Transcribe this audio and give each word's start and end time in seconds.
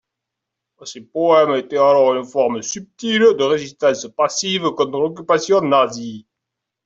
Ses 0.83 1.01
poèmes 1.01 1.53
étaient 1.57 1.77
alors 1.77 2.15
une 2.15 2.23
forme 2.25 2.63
subtile 2.63 3.35
de 3.37 3.43
résistance 3.43 4.07
passive 4.17 4.71
contre 4.71 4.99
l'occupation 4.99 5.61
Nazi. 5.61 6.25